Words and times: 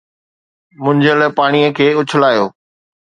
منجهيل 0.83 1.21
پاڻيءَ 1.39 1.69
کي 1.81 1.87
اُڇلايو. 1.99 2.45